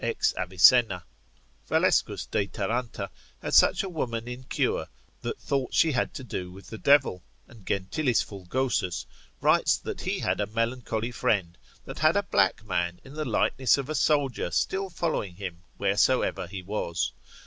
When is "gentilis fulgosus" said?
7.67-9.05